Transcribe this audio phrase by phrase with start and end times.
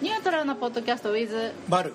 [0.00, 1.92] ニュートラルなポッドキャストウィズバル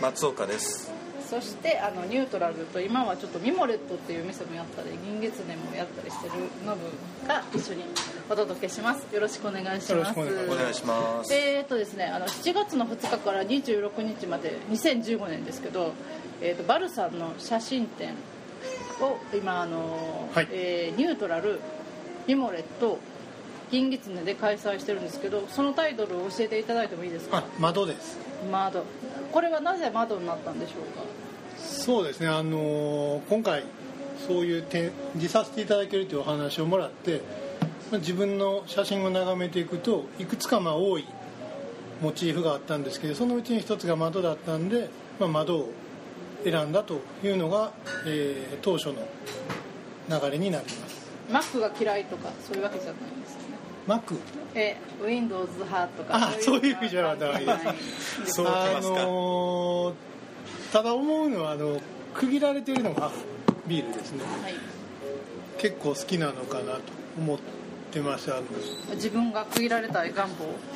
[0.00, 0.90] 松岡です。
[1.28, 6.32] そしてあのニュートラルと今はちょっとミモレットっていう店もやったり銀月年もやったりしてる
[6.64, 7.84] ノブが一緒に
[8.30, 9.14] お届けします。
[9.14, 10.52] よろしくお願いしよろますしくお願いします。
[10.52, 11.34] お願いします。
[11.34, 15.92] えーとですねあの7月の2日から26日まで2015年ですけど、
[16.40, 18.14] えー、とバルさんの写真展
[19.02, 20.48] を今あの、はい。
[20.50, 21.60] えーニュートラル
[22.26, 22.98] ミモレット
[23.70, 27.38] 銀月年で開催してるんですけどそのタイトルを教えていただいてもいいですか？
[27.38, 28.18] あ窓です。
[28.50, 28.84] 窓
[29.32, 31.04] これはなぜ窓になったんでしょうか？
[31.60, 32.28] そうですね。
[32.28, 33.64] あのー今回
[34.26, 37.22] そういう展示させていただけるというお話をもらって
[37.90, 41.04] まあ自分の写真を眺めていくといくつかまあ多い
[42.02, 44.88] モチーフがあったんですけどそのうちに一つが窓だったんで、
[45.20, 45.70] まあ、窓を
[46.44, 47.72] 選んだというのが、
[48.06, 48.94] えー当初の
[50.08, 51.08] 流れになります。
[51.30, 53.36] マックが嫌いとかそういうわけじゃないんです
[53.88, 54.16] マック
[54.54, 56.14] え Windows 派とか。
[56.14, 57.52] あそういう意味じゃないで
[58.26, 59.94] すそうあのー
[60.72, 61.80] ただ思うのはあの
[62.12, 63.10] 区切られているのが
[63.66, 64.22] ビールですね。
[64.42, 64.54] はい。
[65.56, 66.80] 結構好きなのかなと
[67.18, 67.38] 思っ
[67.90, 68.44] てましたあの。
[68.94, 70.28] 自分が区切られたい願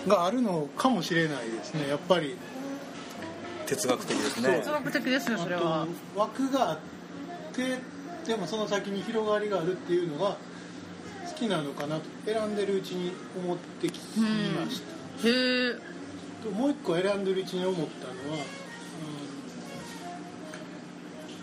[0.07, 0.11] 望？
[0.11, 1.89] があるのかもしれないですね。
[1.89, 2.37] やっぱり。
[3.67, 4.59] 哲学的ですね。
[4.61, 5.87] 哲学的ですよそれは。
[6.17, 6.79] 枠があっ
[7.55, 7.79] て
[8.27, 10.37] でもその先に広がりがあるっていうのが
[11.33, 14.83] 好きなのかなと選んでるうちに思ってきまし
[15.23, 15.75] た、へえ
[16.45, 19.33] ともう一個選んでるうちに思ったのは、うん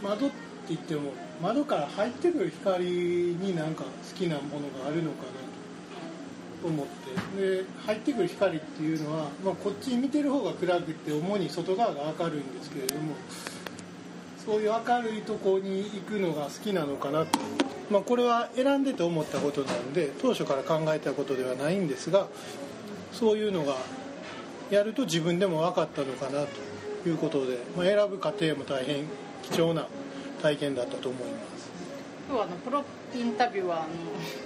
[0.01, 0.35] 窓って
[0.69, 5.29] 言っても窓から入ってくる光になんか好きなものがあるのかな
[6.61, 6.99] と思って。
[7.41, 13.15] で入ってくる光っていうのは、まあ、こっち見てる方が暗くって主に外側が明るいんですけれども
[14.45, 17.39] そういう明るいとこに行くのが好きなのかなと、
[17.89, 22.27] まあ、これは選んでて思ったことなんで当初から考えたことではないんですが
[23.11, 23.75] そういうのが
[24.69, 26.45] やると自分でも分かったのかな
[27.03, 29.05] ということで、まあ、選ぶ過程も大変
[29.43, 29.87] 貴重な
[30.41, 31.69] 体験だったと思います。
[32.29, 32.83] 今日はあのプロ
[33.15, 33.83] インタビュアーの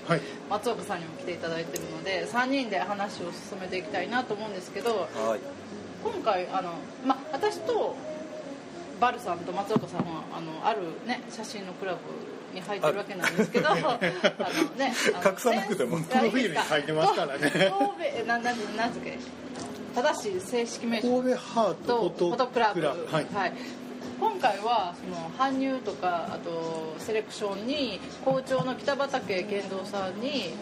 [0.07, 5.39] はい、松岡さんにも来ていただいてるので3人で話を進めていきたいなと思うんですけどはい
[6.01, 6.71] 今回あの、
[7.05, 7.95] ま、私と
[9.01, 11.99] バルさんと松岡さんはあのある、ね、写真のクラブ
[12.53, 13.97] に入ってるわけなんですけど あの、
[14.77, 14.93] ね、
[15.25, 17.25] 隠さなくてもいプロフィールに書いてますか。
[17.25, 17.69] らね神戸
[17.99, 19.43] えななんなんですか
[19.95, 22.81] 正しい正式名称神戸ハートとフォトクラブ。
[22.81, 23.53] はい、はい、
[24.19, 30.53] 今回はその搬入とかあとセレクションに校長の北畠健三さんに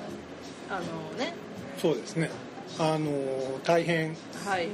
[0.69, 1.33] あのね
[1.81, 2.29] そうですね
[2.79, 3.09] あの
[3.63, 4.15] 大変、
[4.45, 4.67] はい。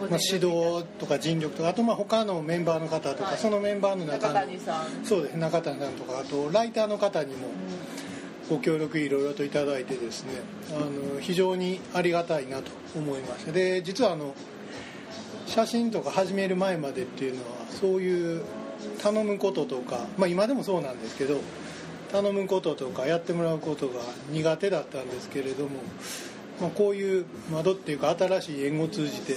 [0.00, 3.38] ごまあ、尽指導とか尽力とかあとまあ他のメンバーの方とか、はい。
[3.38, 5.04] そのメンバーのて中の中谷さん。
[5.04, 5.34] そうです。
[5.36, 7.48] 中谷さんとかあとライターの方にも
[8.48, 10.30] ご協力いろいろといただいてですね
[10.70, 14.34] あの非常にありがたいなと思いましたで実はあの
[15.46, 18.44] 写真とか始める前までっていうのはそういう
[19.02, 21.40] 頼むこととか、まあ、今でもそうなんですけど
[22.12, 25.70] 頼むこととかやってもらうことが苦手だったんですけれども、
[26.60, 29.34] まあ、こういう窓っていうか新しい縁を通じて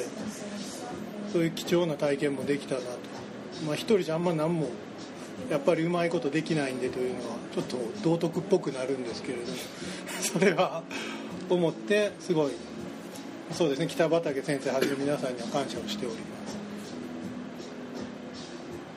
[1.31, 2.87] そういう貴重な体験もできたなと、
[3.65, 4.69] まあ、一人じゃあんま何も
[5.49, 9.57] やっぱりうまいことできないんでというのはちょっと道徳っぽくなるんですけれども
[10.21, 10.83] それは
[11.49, 12.51] 思ってすごい
[13.51, 16.21] そうですね北畠先生はじめ皆さんには感謝をしておりま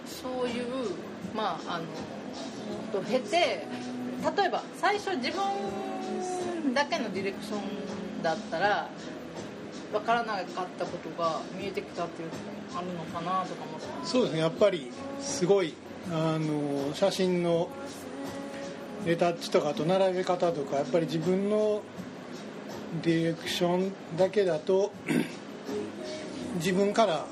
[0.07, 0.23] す。
[0.23, 0.65] そういう
[1.35, 1.85] まああの
[2.93, 3.67] と経て例
[4.47, 7.92] えば最初自分だけのディレクション
[8.23, 8.89] だったら
[9.93, 10.45] 分からなかっ
[10.79, 14.91] たことが見えてきたっていうのもあるのかなとか思ってますそうですねやっぱり
[15.21, 15.75] すごい
[16.11, 17.69] あの写真の
[19.05, 21.83] レタッチとかと並べ方とかやっぱり自分の
[23.03, 24.93] ディレクションだけだと
[26.57, 27.27] 自分から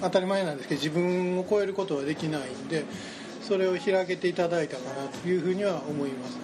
[0.00, 2.84] 当たり前なんですけど自分を超えることはできないんで
[3.42, 6.38] それを開けていただいたかなというふうには思います。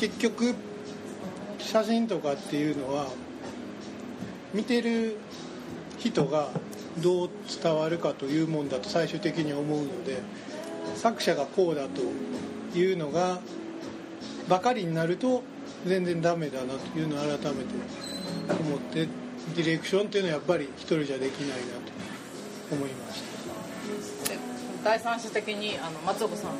[0.00, 0.54] 結局
[1.58, 3.08] 写真とかっていうのは
[4.54, 5.18] 見てる
[5.98, 6.48] 人が
[7.02, 7.30] どう
[7.62, 10.22] 伝わるかというもんだと最終的に思うので
[10.96, 13.40] 作者がこうだというのが
[14.48, 15.42] ばかりになると
[15.86, 17.48] 全然ダメだなというのを改めて
[18.48, 19.06] 思って
[19.54, 21.74] ディレクションっていうのはやっぱり一人じゃできないな
[22.70, 23.30] と思いました。
[24.82, 26.58] 第三者的にあの松岡さんに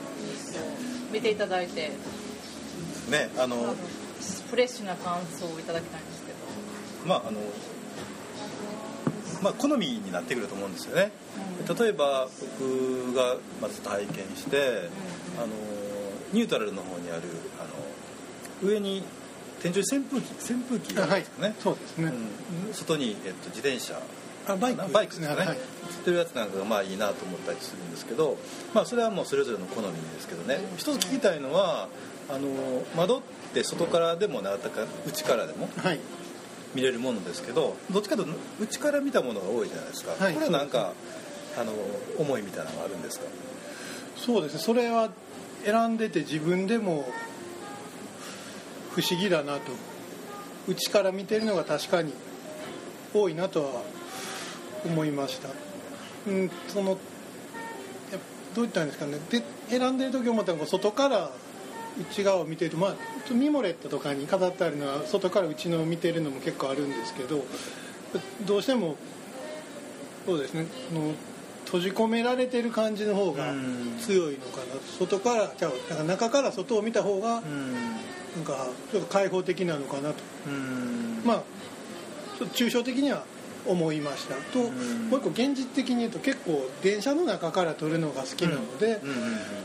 [1.11, 1.91] 見ていただいて
[3.11, 3.75] ねあの
[4.51, 6.39] フレッシュな感想をいただきたいんですけど。
[7.07, 7.41] まああの
[9.43, 11.13] まあ好みになってくると思うんですよね。
[11.79, 12.29] 例えば
[12.59, 14.91] 僕がまず体験して
[15.39, 15.49] あの
[16.33, 17.23] ニュートラルの方にある
[17.59, 19.03] あの上に
[19.63, 21.57] 天井に扇風機扇風機があるんですかね、はい。
[21.61, 22.13] そうですね。
[22.67, 22.75] うん。
[22.75, 24.01] 外に、えっと、自転車。
[24.47, 24.93] あバイク。
[24.93, 25.59] バイクですかね、はい
[25.91, 28.39] 釣ってるやつなんかがまあいいなと思ったりするんですけど、
[28.73, 30.61] まあ、それはもうそれぞれの好みですけどね。
[30.77, 31.89] 一つ聞きたいのは
[32.33, 32.49] あの
[32.97, 33.23] 窓っ
[33.53, 36.01] て外からでもなたか内からでもはい。
[36.73, 40.35] 見れるものですけどどっちかというと内から見たものが多いじゃないですか、はい。
[40.35, 40.93] これはなんか
[41.59, 41.73] あの
[42.17, 43.27] 思いみたいなのがあるんですか？
[44.17, 44.61] そうですね。
[44.61, 45.11] それは
[45.65, 47.09] 選んでて自分でも
[48.95, 49.73] 不思議だなと
[50.69, 52.13] 内から見てるのが確かに
[53.13, 53.83] 多いなとは
[54.87, 55.49] 思いました。
[56.29, 56.97] うんそのや
[58.55, 59.19] どういったんですかね。
[59.31, 61.33] で選んでる時思ったのが外から
[62.01, 67.45] 内側を見てるとまあミモレットとかに飾ってあるのは外から内のを見てるのも結構あるんですけど
[68.45, 68.97] どうしても
[70.27, 71.13] そうですねその
[71.71, 73.99] 閉じ込められてる感じの方がうん。
[74.01, 74.81] 強いのかな。
[74.99, 75.71] 外からじゃ
[76.01, 77.73] あ中から外を見た方がうん。
[77.73, 77.79] な
[78.43, 80.17] んかちょっと開放的なのかなと。
[80.49, 81.23] うん。
[81.25, 81.43] まあ
[82.39, 83.25] ちょっと抽象的には
[83.67, 84.35] 思いました。
[84.53, 85.09] とん。
[85.09, 89.01] もう一個現実的に言うと結構電車の中から撮るのが好きなので、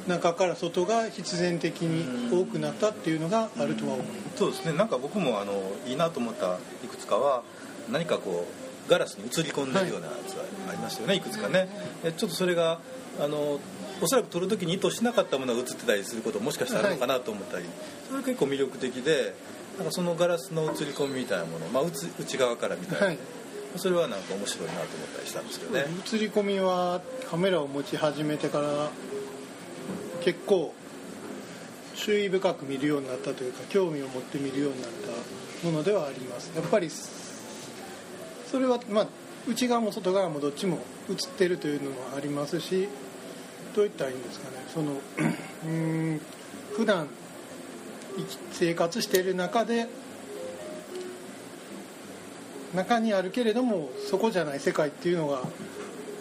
[0.07, 4.73] 中から外が必然的に多くなったっていうのがあるとは思います、そうですね。
[4.73, 5.53] なんか僕もあの
[5.87, 7.43] いいなと思ったいくつかは
[7.91, 8.47] 何かこ
[8.87, 11.69] うガラスに映り込んでるようなやつがありましたよね、い、くつかね。
[12.03, 12.79] でちょっとそれが
[13.19, 13.59] あの
[14.01, 17.65] おそらく撮る時に意図しなかったものが映ってたりすることももしかしたらあるのかなと思ったり、
[18.07, 19.33] それが結構魅力的で
[19.77, 23.17] なんかそのガラスの映り込みみたいなもの、まあ、内内側からみたいな、はい
[23.77, 28.89] それはなんか面白いなと思ったりしたんですけどね、映り込みはカメラを持ち始めてから
[30.21, 30.73] 結構
[31.95, 34.91] 注意深く見るようになったというか興味を持って見るようになっ
[35.61, 36.51] たものではあります。
[36.55, 39.07] やっぱりそれはまあ
[39.47, 40.79] 内側も外側もどっちも
[41.09, 42.87] 映ってるというのもありますし
[43.75, 44.65] どういったらいいんですかね。
[44.73, 44.93] その
[45.65, 46.21] うん
[46.75, 47.07] 普段
[48.51, 49.87] 生活している中で
[52.75, 55.41] 中にあるけれどもそこじゃない世界っていうのが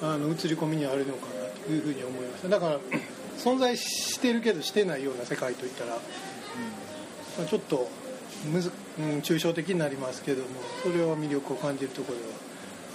[0.02, 2.78] あの映り込みにあるのかなというふうに思いましただから
[3.38, 5.98] 存在してるけどしてないような世界といったら、ま
[7.44, 7.88] あ、ちょっと
[8.50, 10.48] むず、うん、抽象的になりますけども
[10.82, 12.24] それは魅力を感じるところは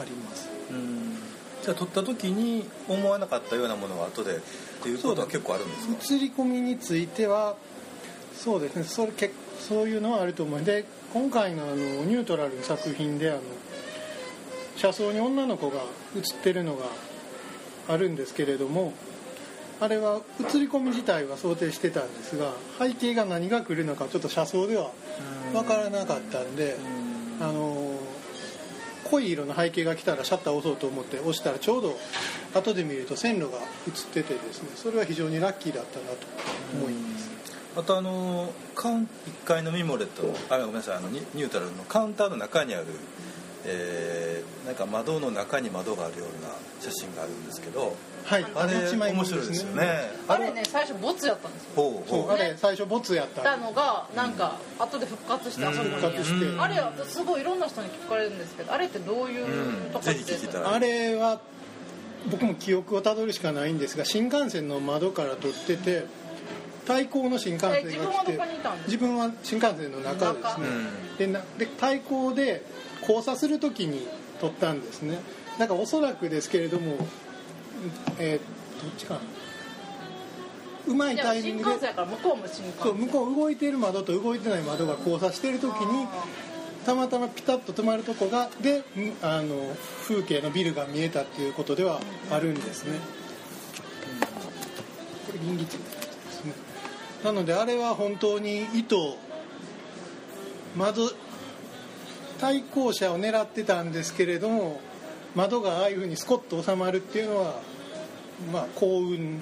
[0.02, 0.48] あります。
[0.72, 1.18] うん。
[1.62, 4.40] じゃあ撮った時に思わなかったようなものは後でっ
[4.82, 6.16] ていうことは結構あるんですか？
[6.16, 7.58] 映り込みについては
[8.34, 8.84] そうですね。
[8.84, 10.64] それけそういうのはあると思う。
[10.64, 13.42] で今回のあのニュートラルの作品であの
[14.76, 15.82] 車窓に女の子が
[16.16, 16.86] 映ってるのが
[17.88, 18.94] あるんですけれども
[19.82, 24.92] あれは映り込み自体は想定してたんですが背景が何が来るのかちょっと車窓では
[25.54, 26.78] 分からなかったんで
[27.42, 28.00] あの
[29.06, 31.98] 濃い色の背景が来たらシャッターを押そうと思って押したらちょうど
[32.54, 33.58] 後で見ると線路が
[33.88, 36.28] 映っててですねそれは非常にラッキーだったなと
[36.74, 37.19] 思います
[37.78, 39.08] あとあのカウン1
[39.46, 40.24] 階のミモレット
[40.54, 42.86] あごめんなさいあのニニュートラルのカウンターの中にある、
[43.66, 46.50] えーなんか窓の中に窓があるような
[46.80, 50.12] 写真があるんですけどはいあれ一枚面白いですよね。
[50.28, 51.70] あれね最初ボツやったんですよ。
[51.76, 52.22] ほうほう。
[52.26, 53.42] そうあれ最初ボツやった。
[53.42, 56.60] たのがなんか後で復活してあそこに復活して。
[56.60, 59.92] あれはすごいいろんな人に聞かれるんですけどあれってどういううん。
[59.92, 60.64] とこぜひ聞きたい。
[60.64, 61.40] あれは
[62.30, 66.06] 僕も記憶をたどるしかないんですが新幹線の窓から撮ってて
[66.90, 68.40] 対向の新幹線が来て
[68.88, 70.68] 自分は新幹線の中ですね。
[71.20, 72.66] でなで対向で
[73.02, 74.08] 交差する時に
[74.42, 75.20] 撮ったんですね。
[75.60, 76.98] だからおそらくですけれども
[78.18, 79.20] えーどっちかな。
[80.88, 81.94] うまいタイミングで。
[81.94, 82.84] 向こうも新幹線。
[82.84, 86.08] そう向こう動いてる窓と動いてない窓が交差してる時に
[86.88, 88.84] たまたまピタッと止まるとこがでん
[89.22, 89.76] あの
[90.08, 92.00] 風景のビルが見えたっていうことでは
[92.32, 92.98] あるんですね、
[95.28, 95.84] これ臨月で
[96.32, 96.54] すね
[97.24, 98.96] なのであれは本当に意図
[100.76, 101.12] 窓
[102.40, 104.80] 対向車を狙ってたんですけれども
[105.36, 107.60] 窓がああいうふうにスコッと収まるっていうのは
[108.54, 109.42] まあ幸運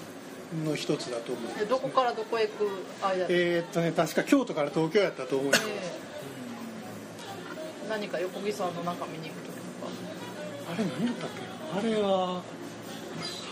[0.66, 2.70] の一つだと思いますでどこからどこへ行く
[3.04, 5.72] 間で、えーっとね確か京都から東京やったと思いますえ。
[7.86, 9.92] ー何か横木さんの中見に行く時とか。
[10.74, 11.30] あれ何だったっ
[11.82, 11.90] け？
[11.90, 12.42] なあれは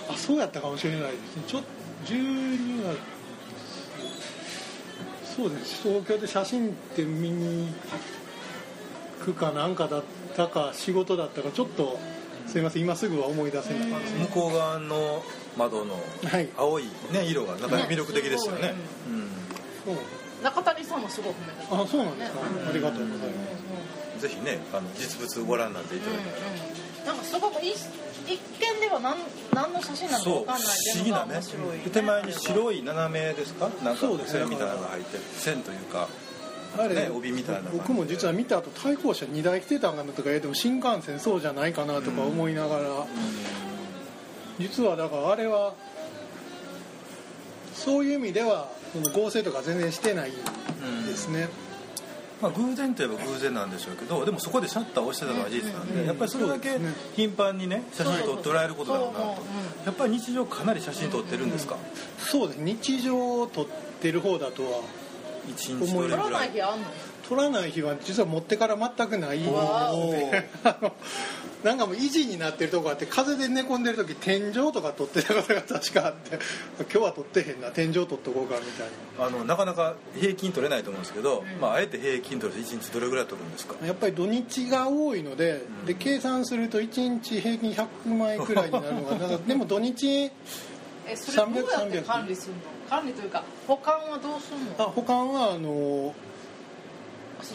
[0.10, 1.44] あそうやったかもしれないですね。
[1.48, 1.60] ちょ
[2.05, 2.98] 12月
[5.36, 5.84] そうです。
[5.84, 7.74] 東京で写真って見に
[9.20, 10.04] 行くかなんかだっ
[10.36, 12.00] たか仕事だったかちょっと
[12.48, 12.84] すいません。
[12.84, 15.24] 今すぐは思い出せない向こう側の
[15.58, 16.50] 窓のはい。
[16.56, 18.62] 青い、ね、色がなかなか魅力的ですよね。
[18.62, 18.74] ね。
[19.10, 19.94] うん。
[19.96, 20.04] そう
[20.44, 21.82] 中谷さんもすごい褒めてた。
[21.82, 22.39] あそうなんですか。
[22.70, 23.50] ありがとうございま
[24.20, 24.22] す。
[24.22, 26.24] ぜひねあの実物ご覧になっていただいて、
[26.80, 27.79] うんなんかすごくい一
[28.27, 29.17] 見では何
[29.53, 33.69] 何の写真なのか分かんない思議なね面白い、ね、で手前に白い斜めですか？
[33.83, 35.24] なんか線みたいなのが入ってる。
[35.38, 36.07] 線というか
[36.77, 42.83] あれね帯みたいな僕も実は見た後対向車2台来てたんかなとか言っても新幹線そうじゃないかなとか思いながら、
[44.59, 45.74] 実はだからあれは
[47.74, 50.38] そういう意味ではその合成とか全然してないで
[51.15, 51.47] すね、
[52.42, 56.77] まあ、偶然といえば偶然なんでしょうけどでもそこでシャッターを押してたのは事実なんで、うんやっぱりそれだけ
[57.15, 59.25] 頻繁にね写真撮っておられることだろうなと。
[59.86, 61.77] やっぱり日常かなり写真撮ってるんですか、
[62.18, 62.58] そうです。
[62.58, 63.65] 日常を撮っ
[64.01, 64.82] てる方だとは
[65.50, 66.86] 一日どれ撮らない日あんの？
[67.28, 69.44] 撮らない日は実は持ってから全くない。
[69.48, 70.94] わおー あの
[71.64, 76.38] なんかもう維持になってるとこあって風で寝込んでる時天井とか撮ってたことが確かあって
[76.82, 78.88] 今日は撮ってへんな天井撮っとこうかみたい
[79.18, 83.74] あのなかなか平均取れないと思うんですけど、まあ、あえて平均取ると1日どれぐらい取るんですか？
[83.82, 85.86] なやっぱり土日が多いので,、ん。
[85.88, 90.30] で計算すると1日平均100枚くらいになるのが でも土日
[91.07, 92.62] えそれどうやって300管理するの？
[92.89, 94.85] 管理というか保管はどうするの？
[94.85, 96.13] あ保管はあの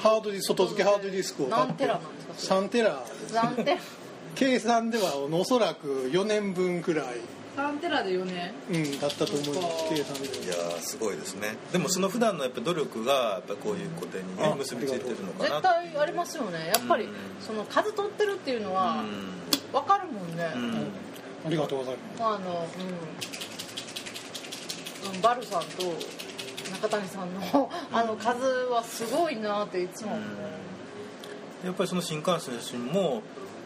[0.03, 1.73] ハードディスク外付けハードディスクを買って。
[1.73, 3.05] 何テラなんですか？3テラ。
[3.35, 3.81] 何テラ。
[4.37, 7.07] 計算ではおそらく4年分くらい、
[7.57, 8.53] 3テラで4年？
[8.71, 9.89] うん、だったと思います。
[9.89, 11.57] 計算でいやーすごいですね。
[11.73, 16.71] でもその普段のやっぱ努力がやっぱこういうことにねあ結びついてるのか絶な対ありますよね。
[16.73, 17.11] やっぱりうん。
[17.45, 19.03] その数取ってるっていうのは
[19.73, 20.93] 分かるもんね、うんうん
[21.47, 22.23] ありがとうございます。
[22.23, 22.39] あのうん。
[22.39, 22.67] うん
[25.23, 25.67] バルさんと
[26.73, 33.23] 中谷さんのあの数はすごいなっていつも思う、やっぱりその新幹線の写真も、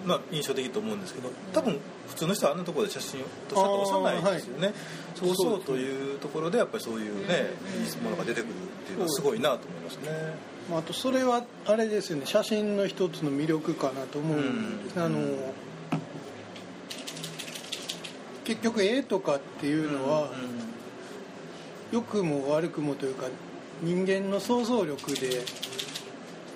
[0.07, 4.73] まあ、印象的と思うんですけど多分普通の人はあんなところで写真をとさっと押さないですよね、
[5.17, 7.51] そうそうというところでやっぱりそういうね、
[7.85, 8.55] いいものが出てくるっ
[8.87, 10.35] ていうのはすごいなと思いますね、
[10.71, 12.27] まああとそれはあれですよね。
[12.27, 15.03] 写真の一つの魅力かなと思うんです、うん。
[15.03, 15.19] あの
[18.45, 20.31] 結局絵とかっていうのは、
[21.93, 23.27] 良くも悪くもというか
[23.83, 25.43] 人間の想像力で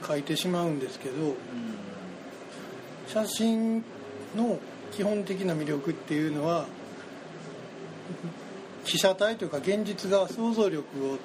[0.02, 1.35] 描いてしまうんですけど
[3.07, 3.85] 写真
[4.37, 4.59] の
[4.92, 6.66] 基本的な魅力っていうのは
[8.85, 11.18] 被写体というか現実が想像力を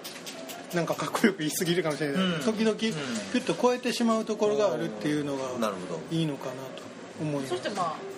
[0.76, 2.42] なんかかっこよく言い過ぎるかもしれない、うん。
[2.42, 2.94] 時々ピュ
[3.34, 6.02] ッと超えてしまうところがあるっていうのがなるほど。
[6.12, 6.84] いいのかなと
[7.22, 7.50] 思います。
[7.50, 8.13] そしてまあ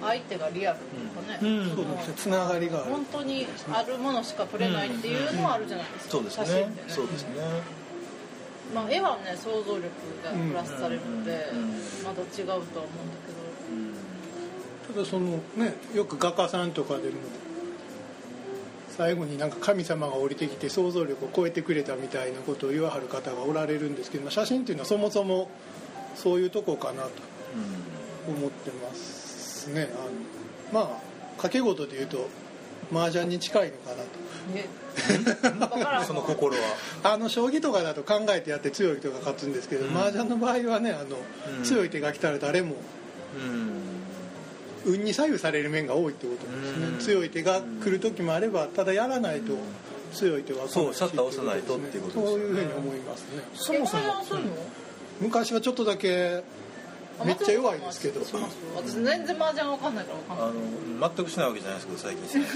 [0.00, 1.76] 相手がリアルとかね、うん。
[1.76, 2.14] そうですね。
[2.16, 2.90] つながりがある。
[2.90, 6.82] 本当にあるものしか撮れないっていうのはあるじゃないですか、そうです写真ねってね。
[6.88, 7.28] そうですね。
[8.74, 9.84] まあ、絵はね想像力
[10.22, 11.58] がプラスされるので、うん。
[11.60, 11.68] うん
[12.08, 12.78] また違うとは思うんだ
[14.94, 17.16] ただそのねよく画家さんとかでも
[18.96, 25.50] 最後になんか神様が降りてきて想像力を超えてくれたみたいなことを言わはる方がおられるんですけど写真っていうのはそもそも
[26.14, 27.10] そういうとこかなと
[28.26, 29.27] 思ってます
[29.68, 29.88] ね。
[30.72, 31.00] あのまあ
[31.36, 32.28] 掛け事で言うと
[32.92, 34.02] 麻雀に近いのかなと。
[34.54, 34.66] ね。
[36.06, 36.62] その心は。
[37.04, 39.96] あの将棋とかだと考えてやって強い人が勝つんですけど、うん。
[39.96, 41.16] 麻雀の場合はねあの、
[41.58, 41.64] うん。
[41.64, 42.76] 強い手が来たら誰も
[44.86, 44.92] うん。
[44.92, 46.98] 運に左右される面が多いってことですね、うん。
[46.98, 49.52] 強い手が来る時もあればただやらないと
[50.14, 52.38] 強い手は来ないそうシャッター押さないとっていうことですよね。
[52.38, 53.42] そういうふうに思いますね。
[53.54, 54.02] そもそも
[55.20, 56.42] 昔はちょっとだけあ
[57.24, 58.20] めっちゃ弱いですけど。
[58.76, 60.62] 私全然麻雀わかんないからわかんあない。
[61.10, 62.28] の全く しないわけじゃないですけど最近。
[62.28, 62.46] してま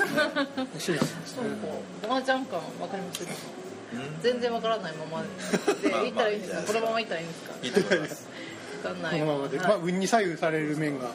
[0.80, 2.08] すしないですそう。
[2.08, 6.56] か麻雀感わかりますうん全然わからないままでまあ行ったらいいんですか。
[6.58, 7.54] まあこのまま行ったらいいんですか？
[7.62, 8.26] いいと思います。
[8.84, 9.20] わかんない。
[9.20, 11.10] このままで、はいまあ、運に左右される面が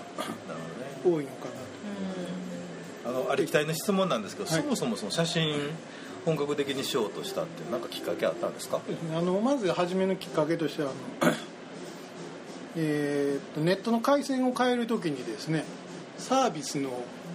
[1.03, 1.45] 多いのか
[3.05, 4.61] なあのありきたりの質問なんですけど、はい。
[4.61, 5.55] そもそもその写真
[6.25, 8.77] 本格的にしようとしたっていうなんかきっかけあったんですか？
[8.77, 8.83] と
[9.17, 11.31] あのまず初めのきっかけとしてはあの
[12.77, 15.65] えーとネットの回線を変えるときにですね
[16.17, 16.91] サービスの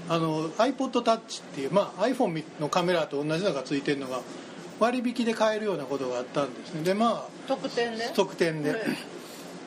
[0.09, 4.21] あの iPodTouch っていう、まあ、iPhone のカメラと同じのがついてるのが
[4.81, 6.83] 割引で買えるようなことがあったんですね。
[6.83, 8.07] でま特典で？
[8.07, 8.75] あ特典で。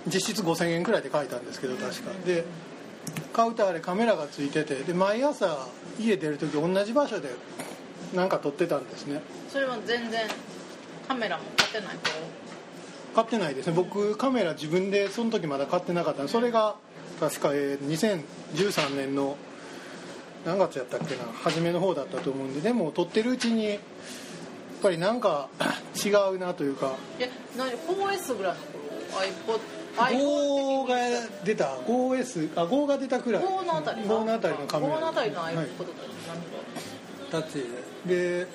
[0.08, 2.12] 実質5000円くらいで買えたんですけど確か。
[2.26, 2.44] で
[3.34, 5.68] 買うとあれカメラがついててで毎朝
[6.00, 7.30] 家出る時同じ場所で
[8.14, 9.22] なんか撮ってたんですね。
[9.50, 10.28] それは全然
[11.08, 11.98] カメラも買ってない
[13.16, 13.74] 買ってないですね。
[13.74, 16.76] 僕カメラ自分でその時まだ買ってなかったんでそれが
[17.20, 18.22] 確かえー
[18.60, 19.38] 2013年の
[20.46, 23.80] 何月やったっけな初めの方だったと思うんででも撮ってるうちにやっ
[24.84, 25.48] ぱりなんか
[26.06, 26.94] 違うなというか。
[27.20, 28.60] え何 4S ぐらいの？
[29.48, 29.60] 頃
[29.98, 30.96] iPod 5が
[31.46, 33.44] 出た 5S あ5が出たくらい。
[33.44, 34.98] 5のあたり5のあたりのカメラ。
[34.98, 35.88] 5のあたりの iPod はいだったら
[36.28, 36.44] 何が
[37.32, 37.66] タッチ
[38.06, 38.48] でで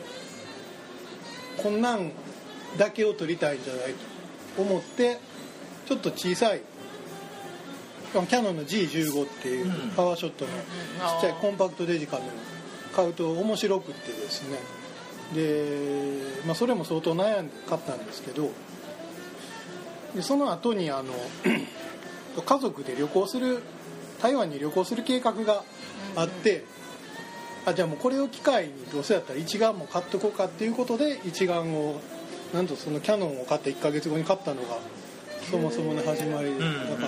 [1.62, 2.12] こんなん
[2.76, 4.09] だけを撮りたいんじゃないと
[4.58, 5.18] 思って
[5.86, 6.62] ちょっと小さい
[8.12, 9.90] キャノンの G15 っていううん。
[9.90, 12.26] パワーショットのちっちゃいコンパクトデジカメを
[12.94, 14.58] 買うと面白くってですね。
[15.34, 18.50] で、まあ、それも相当悩んで買ったんですけど
[20.14, 21.14] でその後にあの
[22.44, 23.62] 家族で旅行する
[24.20, 25.62] 台湾に旅行する計画が
[26.14, 26.64] あって、
[27.64, 32.00] あじゃあもうこれを機会にどうせやったら一眼も買っとこうかっていうことで一眼を
[32.52, 34.78] なんとそのキャノンを買って1ヶ月後に買ったのが
[35.50, 37.06] そもそもの始まりでだうんか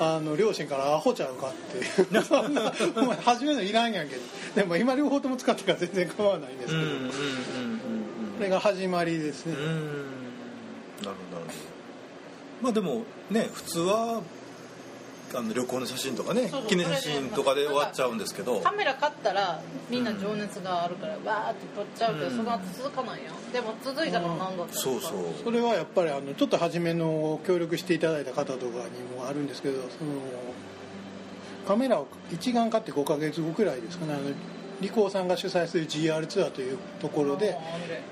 [0.00, 4.16] らあの両親からアホちゃうかって そんなお前初めのいらんやんけ。
[4.16, 4.22] ど
[4.56, 6.86] でも今両方とも使ってから全然構わないんですけど、こ
[8.40, 9.66] れが始まりですね、なる
[11.02, 11.14] ほど。
[12.62, 14.20] まあでもね普通は
[15.36, 18.60] あの旅行の写真とかねそうそう記念写真とかで終わっちゃうんですけど。
[18.60, 19.60] カメラ買ったら
[19.90, 22.36] みんな情熱があるからわーって撮っちゃうけど、うん。
[22.36, 23.52] その後続かないやん。
[23.52, 24.90] でも続いたのは何だったんですか？
[24.90, 25.10] そうそう。
[25.44, 28.70] それはやっぱりあのちょっと初めの協力していただいた方とかに
[29.16, 29.88] もあるんですけどその
[31.66, 34.14] カメラを一眼買って5ヶ月後くらいですかね。
[34.14, 34.22] あの
[34.80, 37.56] リコーさんが主催する GR ツアーというところで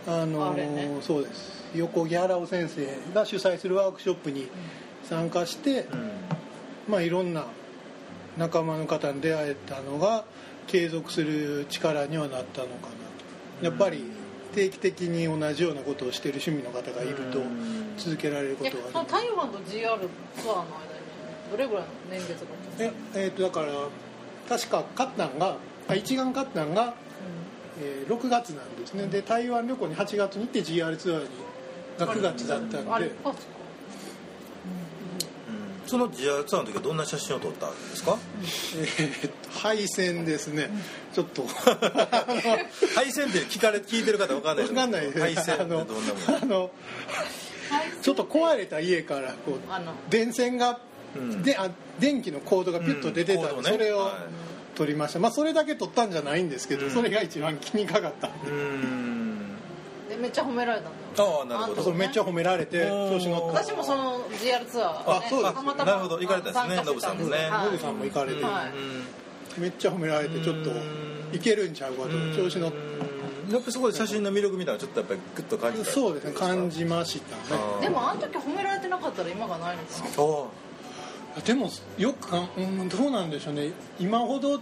[0.06, 0.54] あの
[1.02, 1.62] そうです。
[1.74, 4.48] 横木原尾先生が主催するワークショップに
[5.04, 6.10] 参加して、うん
[6.88, 7.46] まあ、いろんな
[8.36, 10.24] 仲間の方に出会えたのが
[10.66, 12.88] 継続する力にはなったのかな
[13.60, 13.64] と。
[13.64, 14.04] やっぱり
[14.54, 17.82] 定期的に同じようなことをしている趣味の方がいるとうん。
[17.96, 20.08] 続けられることがその台湾と GR ツアーの間に
[21.50, 22.46] どれぐらいの年月が
[22.78, 23.72] ええーとだから
[24.48, 25.56] 確か勝ったんが
[25.88, 26.94] あ一眼勝ったんが、
[27.80, 29.06] えー6月なんですね。
[29.06, 31.28] で台湾旅行に8月に行って GR ツアーに
[31.98, 32.78] が9月だったんで。
[32.78, 33.32] たあれあ
[35.92, 38.16] その GR ツアーの時はどんな写真を撮ったんですか？
[38.40, 40.70] えーと配線ですね。
[41.12, 41.44] ちょっと。
[42.96, 45.20] 配線って聞かれ聞いてる方わかんない分かんないです。
[45.20, 45.90] 配線ってどんなも
[46.40, 46.70] あの
[48.00, 49.92] ちょっと壊れた家からこうあの。
[50.08, 50.80] 電線が、
[51.14, 51.42] うん。
[51.42, 51.68] であ
[51.98, 53.76] 電気のコードがピュッと出てたんで、うんコードね。
[53.76, 54.12] それをはい。
[54.74, 56.90] 取りました、まあそれだけ取ったんじゃないんですけど、うん。
[56.90, 58.28] それが一番気にかかった
[60.08, 63.62] でめっちゃ褒められたんだああなるほどめっちゃ褒められて調子乗った。
[63.62, 65.54] 私もその GR ツアー、ね、あそうです。
[65.54, 67.36] たまたまなるほど行かれたんですねノブさんもね。
[67.50, 67.64] はい。
[67.66, 68.64] ノブさんも行かれて、は
[69.56, 69.60] い。
[69.60, 70.70] めっちゃ褒められてちょっと
[71.32, 72.76] いけるんちゃうかと調子乗って。
[73.50, 77.60] やっぱりそこで写真の魅力みたいなのちょっとやっぱりグッと感じたそうですね感じましたね。
[77.82, 80.08] でもあの時褒められてなかったら今がないのかな。
[81.36, 83.72] あでもよくか、うん、どうなんでしょうね。
[83.98, 84.60] 今ほど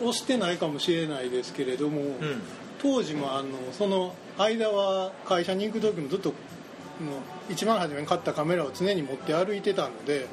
[0.00, 2.42] 押してないかもしれないですけれども、あうん。
[2.80, 10.28] 当時もあのその間は会社に行く時もずっともう一番初めに買ったカメラを常に持って歩いてたので、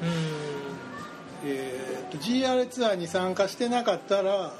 [1.44, 4.54] えーと GR ツアーに参加してなかったら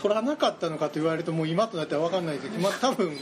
[0.00, 3.12] 撮らなかったのかと言われるともう今となっては分かんないですけど、まあ、多分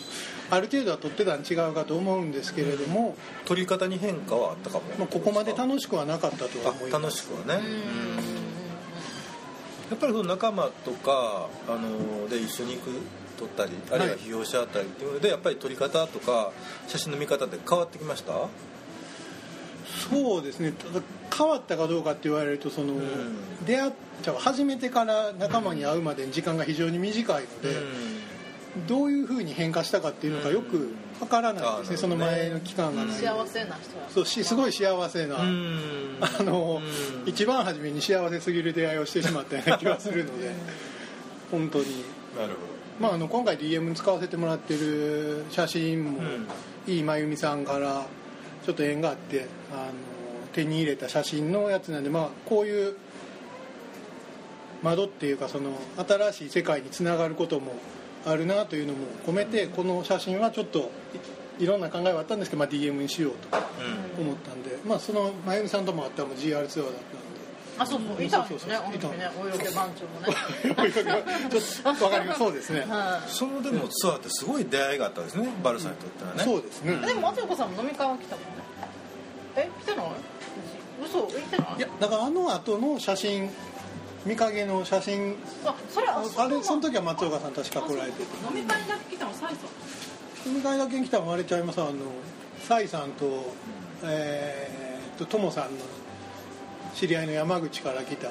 [0.51, 4.85] ある程度は撮ってたん違うかと思うんですけれども、撮り方に変化はあったかも。
[4.97, 7.29] まあ、ここまで楽しくはなかったとは思いあます。
[7.29, 7.65] 楽しくはね。
[7.67, 7.75] うんうん。
[7.75, 8.17] うん。
[9.91, 12.91] やっぱりその仲間とかあので一緒に行く
[13.39, 16.51] 撮ったりあるいは批評し合ったりっていうのでやっぱり撮り方とか
[16.87, 18.33] 写真の見方って変わってきました？
[20.11, 20.73] そうですね。
[20.73, 21.03] ただ
[21.35, 23.01] 変わったかどうかって言われるとその、ん。
[23.65, 27.77] 出会っじゃあ初めてから仲間に会うまでに時間が非常に短いので、
[28.87, 33.17] どういうふうに変化したかっていうのがよくわからないですね、うんその前の期間がうんない。
[33.17, 36.17] 幸せな人はそうしすごい幸せな、うん。
[36.21, 36.83] あの、
[37.25, 37.29] うん。
[37.29, 40.53] 一番初めに幸せすぎる出会いをしてしまったような気がするので
[41.51, 41.85] 本当に、
[42.37, 42.55] なる
[43.01, 46.49] まあ、あの今回 DM に使わせてもらってる写真も、うん
[46.89, 48.07] いい真由美さんから
[48.65, 49.93] ちょっと縁があってあの
[50.55, 52.97] 手に入れた写真のやつなんで、まあ、こういう
[54.83, 57.75] 窓っていうかその新しい世界につながることも
[58.25, 60.91] あるなというのも込めてこの写真はちょっと
[61.59, 63.59] いいろんな考えはあったんですけど、まあ、DM にしようと
[64.19, 67.28] 思ったんで、まあ、その真由美さんともあったのも GR ツアーだったんで。
[67.79, 70.27] あそうそういたんですねそうそうそう本当にねお色気番長もね。
[70.93, 72.39] ちょっとわかります。
[72.41, 76.45] そうですね、はそのでもツアーってすごい出会いがあったんですねバルさんにとってはね。
[76.45, 78.49] そうですね、いでも松岡さんも飲み会は来たもんね
[79.57, 80.07] え来てない？
[81.05, 81.79] 嘘行ってない？
[81.79, 83.51] いやだからあの後の写真
[84.25, 89.33] 見影の写真あそれああれその時時は松岡さん確か来られてて飲み会だけ来たの？
[89.33, 90.51] サイさん。
[90.51, 91.81] 飲み会だけに来たのあれちゃいます。
[91.81, 91.93] あの
[92.69, 93.53] サイさんと
[94.03, 95.71] えーっとトモさんの
[96.95, 98.31] 知り合いの山口から来た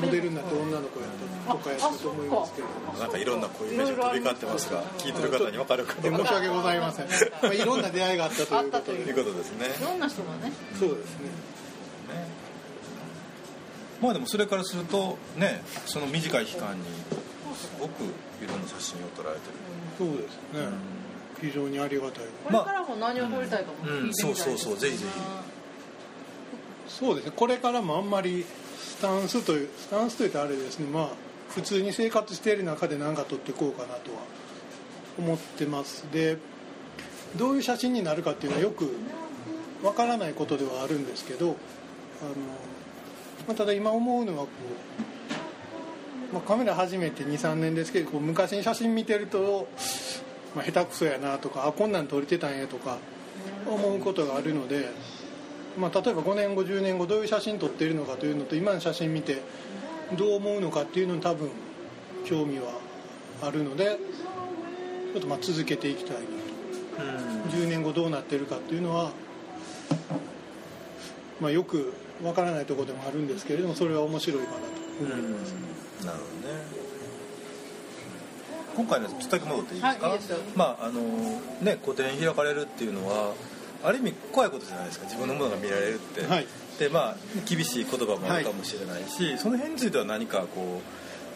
[0.00, 1.10] モデルになった女の子やっ
[1.46, 2.68] たとかやったと思いますけど。
[2.98, 7.06] なんかいろんなこういうイメージが飛び交ってますが聞いてる方に分かるか申し訳ございません、
[7.42, 9.10] まあ、いろんな出会いがあったということで。
[9.10, 9.34] いこと。
[9.34, 9.66] ですね。
[9.80, 10.52] いろんな人がね。
[10.78, 11.26] そうですね。
[11.26, 12.28] ね。
[14.02, 16.82] まあでもそれからするとねその短い期間に
[17.54, 19.54] すごくいろんな写真を撮られてる。
[19.96, 20.72] そうですね、
[21.40, 22.24] 非常にありがたい。
[22.44, 24.34] これからも何を撮りたいかも聞いてみたいですうん。
[24.34, 24.76] そうそうそう。
[24.76, 25.06] ぜひぜ
[26.88, 27.32] そうですね。
[27.34, 28.44] これからもあんまり
[28.78, 30.86] スタンスというスタンスというとあれですね。
[30.86, 31.08] まあ
[31.50, 34.18] 普通に生活している中で何か取っていこうかなとは
[35.18, 36.04] 思ってます。
[36.12, 36.38] で
[37.36, 38.94] どういう写真になるかっていうのはよく
[39.82, 41.56] わからないことではあるんですけどあの、
[43.48, 44.48] まあ、ただ今思うのはこ
[46.30, 49.68] う、まあ、カメラ始めて23年ですけどこう昔に写真見てると、
[50.54, 52.98] まあ、下手くそやなとかあこんなん撮れてたんやとか
[53.66, 54.88] 思うことがあるので、
[55.78, 59.42] まあ、例えば5年後10年後どういう写真撮ってるのかというのと今の写真見て
[60.16, 61.50] どう思うのかっていうのに多分
[62.24, 62.70] 興味は
[63.42, 63.98] あるので
[65.12, 66.44] ちょっとまあ続けていきたいなと。
[67.50, 69.10] 10年後どうなってるかっていうのは、
[71.40, 74.62] まあ、よくわからないところでもあるんですけれどもそれは面白いかなと
[75.00, 75.52] 思います、
[76.04, 76.84] なるほどね。
[78.76, 80.38] 今回のちょっとだけ戻っていいですか、はいいいですよ。
[80.56, 81.00] まああの
[81.62, 83.34] ね個展開かれるっていうのは
[83.84, 86.46] ある意味怖いことじゃないですか自分のものが見られるって、はい。
[86.78, 87.16] でまあ
[87.46, 90.80] 厳しい言葉もあるかもしれないし、その辺については何かこ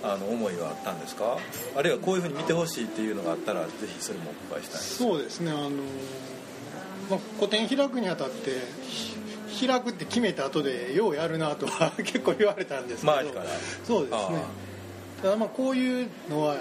[0.03, 1.39] うあの思いはあったんですか？
[1.77, 4.81] あるいはこういうふうに見てほしいっていうのがあったらぜひそれもお伺いしたい。
[4.81, 5.71] そうですねあの、
[7.11, 8.51] まあ、個展開くにあたって
[9.49, 13.13] ひ開くって決めた後でようやるなとは 結構言われたんですけど。
[13.87, 14.43] そうですね。
[15.23, 16.57] ただまあこういうのは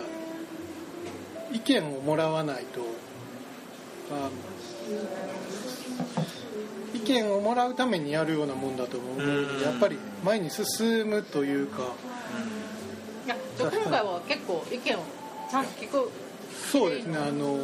[1.51, 2.81] 意見をもらわないと
[4.11, 4.29] あ
[7.07, 9.59] 見をもらうためにやるようなもんだと思うのうん。
[9.59, 11.83] でやっぱり前に進むというか。
[13.25, 15.03] いや今回は結構意見を
[15.49, 16.11] ちゃんと聞く。
[16.71, 17.57] そうですねあの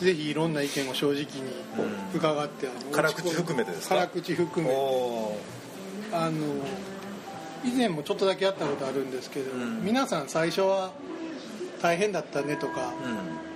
[0.00, 1.26] ぜひいろんな意見を正直に
[2.14, 3.94] 伺って、あの辛口含めてですか？
[3.96, 4.74] 辛口含め
[6.12, 6.32] あの
[7.64, 9.84] 以前もちょっとだけやったことあるんですけど、うん。
[9.84, 10.92] 皆さん最初は
[11.80, 13.46] 大変だったねとか、ーうん。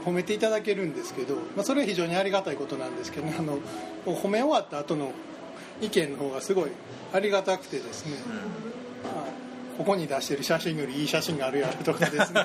[0.00, 3.58] 褒めていただけるんですけど、まあ、それは非常にありがたいことなんですけど、ね、あの
[4.04, 5.12] 褒め終わった後の
[5.80, 6.70] 意見の方がすごい
[7.12, 8.16] ありがたくてですね、
[9.04, 9.40] あ
[9.78, 12.44] ここに出してる写真よりいい写真があるやろとかですね。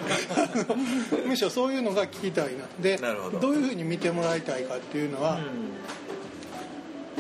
[1.27, 2.65] むしろそういうのが聞きたいな。
[2.79, 3.49] でど。
[3.49, 5.39] ういうふうに見てもらいたいかっていうのは、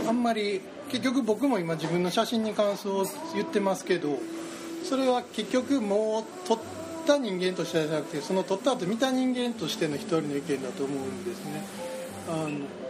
[0.07, 4.19] あんまり結局僕も今自分の写真に感想を言ってますけど
[4.83, 6.59] それは結局もう撮っ
[7.07, 11.63] た人間としてじゃなくてその撮った後見た人間としての一人の意見だと思うんですね。
[12.29, 12.84] あの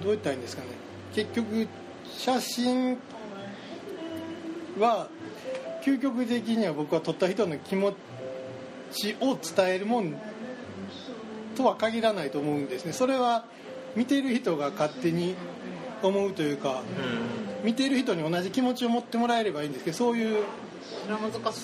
[0.00, 0.68] どう言ったらいいんですかね。
[1.14, 1.68] 結局
[2.04, 2.98] 写真
[4.78, 5.08] は
[5.82, 7.94] 究極的には僕は撮った人の気持
[8.92, 10.14] ちを伝えるもん
[11.56, 12.92] とは限らないと思うんですね。
[12.92, 13.44] それは
[13.96, 15.34] 見ている人が勝手に
[16.02, 16.82] 思うというか
[17.64, 20.44] 見ている人に同じ気持ちを持ってもらえればいいんですけどそういう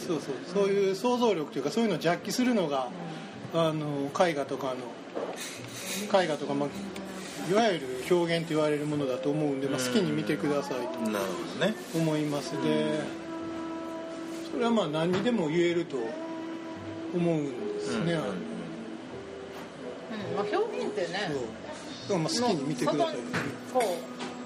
[0.07, 2.89] そうそうそういう想像力というかそういうのをジャッキするのが
[3.55, 6.69] あの絵画とかの絵画とか、まあ、
[7.51, 13.01] いわゆる表現と言われるものだと思うんで、まあ、好きに見てくださいと思いますで
[14.51, 15.97] それはまあ何にでも言えると
[17.15, 18.35] 思うんですね、あのうん。
[20.37, 21.31] まあ、表現ってね
[22.09, 22.19] そう。
[22.19, 23.23] まあ好きに見てくださいの外に
[23.73, 23.83] そう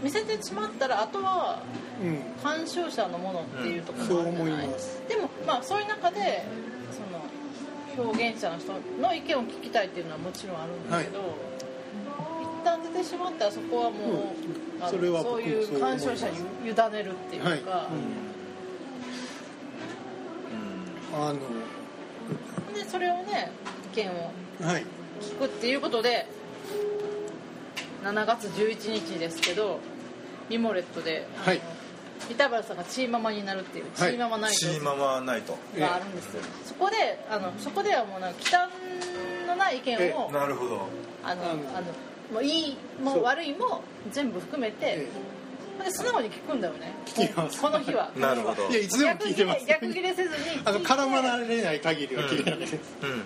[0.02, 1.62] 見せてしまったらあとは
[2.02, 2.18] うん。
[2.42, 5.02] 鑑賞者のものっていうところそうもあるじゃない思います。
[5.08, 6.44] でもまあそういう中で
[6.92, 11.49] その表現者の人の意見を聞きたいっていうのはもちろんあるんだけど、一旦出
[13.00, 14.00] てしまったらそこはもう、
[14.82, 14.90] うん。
[14.90, 17.60] それは僕そういう鑑賞者に委ねるっていうか、はい、
[21.12, 23.50] うん、あのでそれをね
[23.92, 24.32] 意見を
[24.62, 24.84] はい。
[25.20, 26.26] 聞くっていうことで
[28.02, 29.80] 7月11日ですけど
[30.48, 31.60] ミモレットで、はい。
[32.30, 34.58] 板原さんがチーママになるっていう、チーママナイト。
[34.58, 35.56] チーママナイト。
[35.78, 36.34] があるんです。
[36.34, 40.86] よそこであのそこではもうなんか忌憚のない意見をなるほど。
[41.24, 41.86] あのあのあの
[42.32, 45.08] もういいも悪いも全部含めてえ
[45.84, 46.92] で素直に聞くんだよね。
[47.06, 47.60] 聞きます。
[47.60, 48.10] この日は。
[48.16, 48.68] なるほど。
[48.68, 49.66] いやいつでも聞いてます。
[49.66, 53.24] 逆切れせずにあの絡まれない限りは切れないです、うんうんうん。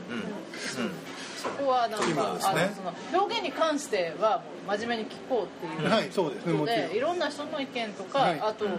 [1.37, 2.13] そこはなんか、ね。
[2.17, 8.41] あのその表現に関してはもう真面目に聞こうっていうはいそうですでいろんな人の意見とか、はい。
[8.41, 8.71] あと、ど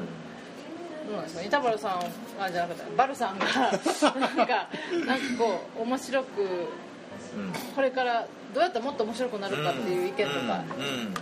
[1.11, 1.43] うなんですか？
[1.43, 1.99] 板原さん
[2.39, 3.79] あじゃなくてバルさんが なんか
[4.33, 4.67] なんか
[5.37, 6.67] こう面白く
[7.75, 10.63] これからどうやったらもっと面白くなるかっていう意見とか、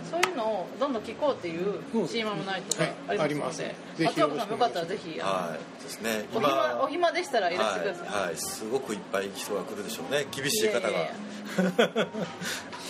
[0.08, 2.06] そういうのをどんどん聞こうっていううん。
[2.06, 3.68] チーマムナイトがはいありますの
[3.98, 6.26] で、松岡さんもよかったらぜひはいですね。
[6.32, 10.26] お暇お暇でしたらいらしてください、はい、はい、すごくいっぱい人が来るでしょうね。
[10.30, 11.08] 厳しい方が。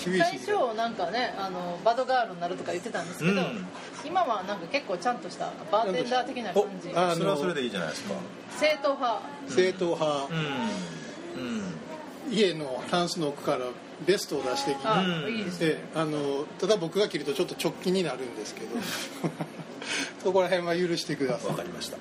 [0.04, 3.66] 最初なんかねあのバドガールになるとか言ってたんですけど、うん。
[4.04, 6.90] 今はなんか結構ちゃんとしたバーテンダー的な感じ。
[6.90, 8.14] それはそれでいいじゃないですか。
[8.60, 9.22] 正統派。
[9.48, 10.28] 正統派、
[11.36, 11.83] うん
[12.30, 13.66] 家のタンスの奥から
[14.06, 18.66] ベストを出してきてあ、のただ僕が着るとちょっと直帰になるんですけど
[20.22, 21.50] そこら辺は許してくだうんさい。
[21.50, 21.96] わかりました。
[21.96, 22.00] っ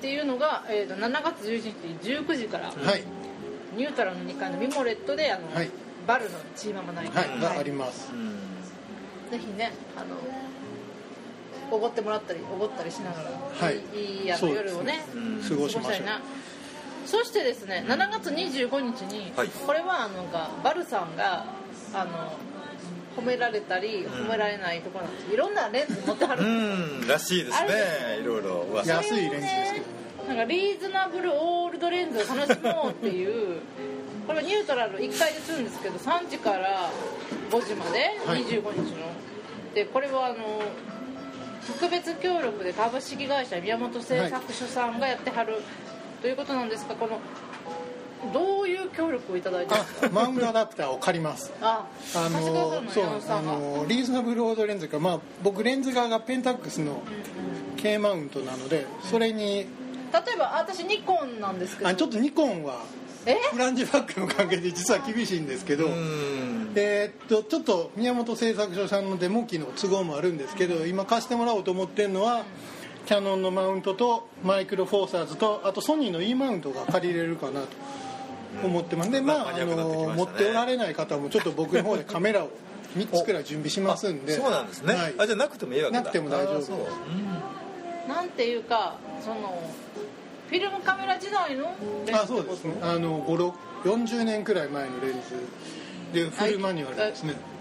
[0.00, 1.62] ていうのが、えー、と7月11
[2.00, 3.02] 日19時から、はい。
[3.76, 5.70] ニュートラルの2階のミモレットであの、はい。
[6.06, 8.10] バルのチーママナイト、はい、があります。
[8.12, 8.36] うん。
[9.30, 10.16] ぜひねあの
[11.70, 13.30] おごってもらったりおごったりしながら、
[13.66, 13.78] はい。
[13.92, 15.92] いい夜をねうん過ごしましょう。
[15.92, 16.20] たいな
[17.06, 19.48] そしてですね7月25日に、はい。
[19.48, 21.46] これはあのがバルさんが
[21.94, 22.32] あの
[23.16, 25.32] 褒められたり褒められないところなんです。
[25.32, 27.68] いろんなレンズ持ってはるんですうんらしいですね。
[28.20, 28.66] いろいろ。
[28.70, 29.86] 噂安いレンズですけど。
[29.86, 29.96] ね。
[30.28, 33.60] なんかリーズナブルオールドレンズを楽しもうっていう
[34.26, 36.90] これはニュートラル1回でするんですけど3時から
[37.50, 38.44] 5時まではい。
[38.44, 39.06] 25日の、
[39.74, 40.36] でこれはあの
[41.66, 45.62] 特別協力で株式会社宮本製作所さんがやってはる
[46.22, 47.20] ということなんですがこの
[48.32, 50.06] どういう協力をいただいてるんですか？
[50.06, 51.52] あマウントアダプターを借ります。
[51.60, 52.40] ああの
[52.88, 57.02] そうあのリーズナブルオールドレンズかまあ僕レンズ側がペンタックスの
[57.76, 59.66] K マウントなのでそれに例え
[60.38, 61.90] ばあ私ニコンなんですけど。
[61.90, 62.82] あちょっとニコンは
[63.26, 63.36] え？
[63.52, 66.72] フランジバックの関係で実は厳しいんですけど、うん。
[66.74, 72.44] えーっとちょっと宮本製作所さんのデモ機の都合もあるんですけど今貸してもらおうと思ってるのは
[73.06, 77.68] キャノンのマウントとマイクロフォーサーズとあとソニーの E マウントが借りれるかなと。
[78.64, 79.10] 思ってます。
[79.10, 82.50] でまああの持っておられない方もちょっと僕の方でカメラを
[82.96, 86.80] 3つくらい準備しますんでそうなんですね、はいあじゃあなくてもいいわけだなくても大丈夫あそうう
[88.06, 89.62] んなんていうかその
[90.48, 91.74] フィルムカメラ時代の
[92.12, 93.52] あそうですねあの5
[93.84, 97.55] 40年くらい前のレンズでフルマニュアルですねフィ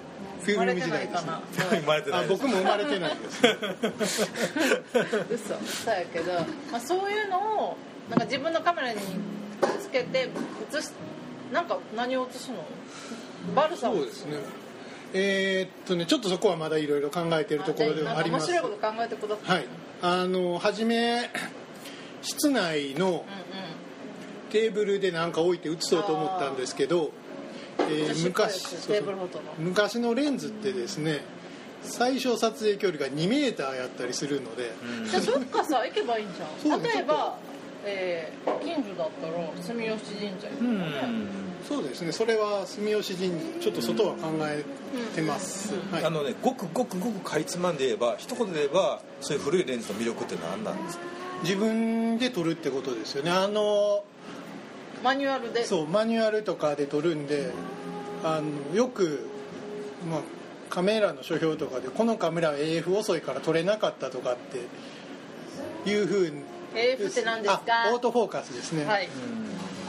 [0.54, 1.42] ルム生まれて時代ですねないかな
[1.80, 4.28] 生まれてなあい僕も生まれてないです。
[5.32, 5.56] 嘘。
[5.84, 6.34] そうやけど、
[6.72, 7.78] まあ、そういうのを
[8.10, 9.00] なんか自分のカメラに
[9.82, 10.30] つけて
[10.72, 10.92] 写し
[11.52, 12.58] なんか何を写すの？
[13.56, 13.92] バルさん。
[13.92, 14.38] をそうですね。
[15.14, 18.52] えーっとねちょっとそこはまだいろいろ考えてるところではあります。
[18.52, 19.58] 面白いこと考えてください。
[19.58, 19.68] はい。
[20.02, 21.30] あの初め
[22.22, 23.26] 室内のうんうん。
[24.52, 27.25] テーブルで何か置いて写そうと思ったんですけど、えー私昔これそうそ
[27.84, 29.44] うテーブルフォトの。
[29.60, 31.22] 昔のレンズってですね
[31.82, 34.72] 最小撮影距離が2メーターやったりするので、
[35.10, 37.38] じゃあどっかさ行けばいいんじゃそうんね例えば、
[37.86, 40.64] えー近所だったら住吉神社行くと
[41.00, 41.28] かうね、ん。
[41.68, 43.30] そうですねそれは住吉神
[43.62, 44.64] 社ちょっと外は考え
[45.16, 46.04] てます、はい。
[46.06, 51.04] あのねごくごくごくかいつまんで言えば一言で言えばそういう古いレンズの魅力って何なんですか？
[51.44, 53.30] 自分で撮るってことですよね。
[53.30, 54.04] あの
[55.04, 55.64] マニュアルで？
[55.66, 57.52] そうマニュアルとかで撮るんで
[58.24, 59.28] あのよく、
[60.10, 60.22] まあ、
[60.70, 64.38] カメラの書評とかでこのカメラは AF 遅いから撮れなかったとかっ
[65.86, 66.42] ていうふうに
[66.76, 67.62] AF って何ですか？
[67.88, 69.08] あオートフォーカスですね、はい。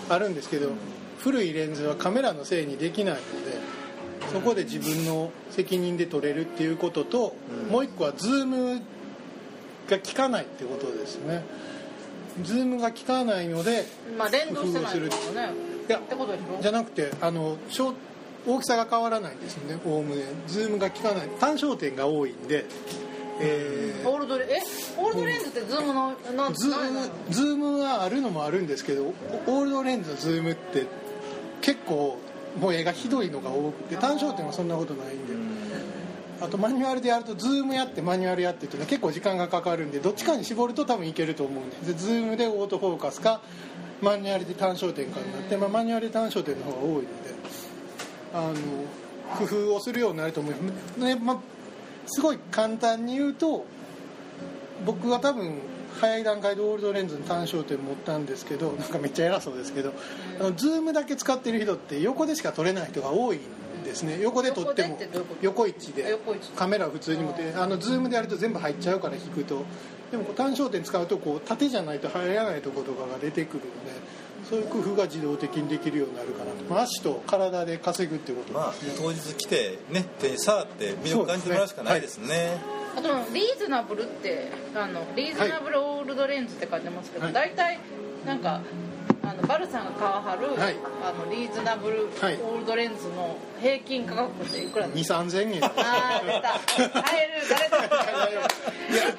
[0.08, 0.70] あるんですけど
[1.18, 3.56] 古いレンズはカメラのせいにできないので
[4.32, 7.72] そこで自分の責任で撮れるっていうことと、うん。
[7.72, 8.80] もう一個はズーム
[9.88, 11.44] が効かないってことですね
[12.42, 13.86] ズームが効かないので
[14.18, 15.50] まあ連動してないってことね。
[15.88, 16.62] いやってことでしょ？
[16.62, 17.94] じゃなくてあの小
[18.46, 20.22] 大きさが変わらないんですよねおおむね。
[20.46, 21.28] ズームが効かない。
[21.40, 22.64] 単焦点が多いんで、
[23.40, 24.62] えーオールドレえ？
[24.98, 30.86] オールドレンズってズームのなんズームズームはあるのもあるんですけどオオールドレンズのズームって
[31.60, 32.18] 結構
[32.60, 35.34] もう絵がひどいのが多くて単焦点はそんなことないんで
[36.40, 41.92] あとマニュアルでやるとズームやってマニュアルやってっていうのは結構時間がかかるんでどっちかに絞ると多分いけると思うんで。
[41.92, 43.40] でズームでオートフォーカスか
[44.02, 47.06] マニュアルで単焦点かになって、まあ、マニュアルで単焦点の方が多いので
[48.34, 48.54] あの
[49.38, 51.38] 工夫をするようになると思います、ねまあ、
[52.06, 53.64] すごい簡単に言うと
[54.84, 55.58] 僕は多分
[56.00, 59.94] 早い段階でオールドレンズの単焦点持ったんですけどなんかめっちゃ偉そうですけど
[60.38, 63.40] あのズームだけ使ってる人って横でしか撮れない人が多いん
[63.86, 64.18] ですね。
[64.20, 64.98] 横で撮っても
[65.40, 66.18] 横置で
[66.54, 69.64] カメラを普通に持ってあのズームでやると全部入っちゃうから引くと。
[70.10, 74.00] でも単焦点使うとこう縦じゃないと入らないところとかが出てくるので
[74.48, 78.52] そういう工夫が自動的にできるようになるかなと、まあ、足と体で稼ぐっていうこと。
[78.52, 82.60] まあですね、当日来てね手に触って魅力感じてもらうしかないですね。
[82.96, 84.46] あとリーズナブルって
[84.76, 87.34] あのリーズナブルオールドレンズって書いてますけど、はい。
[87.34, 87.80] 大体
[88.24, 88.60] なんかあ
[89.40, 90.76] のバルさんが買わはる、はい。
[91.02, 92.36] あのリーズナブルオはい。
[92.36, 95.64] ールドレンズの平均価格っていくらですか、2 3千円。
[95.64, 97.02] ああ出た。
[97.02, 97.76] 買える誰だ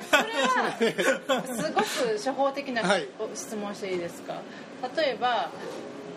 [0.10, 3.08] それはすごく初歩的なはい。
[3.36, 4.42] 質問していいですか？
[4.96, 5.50] 例えば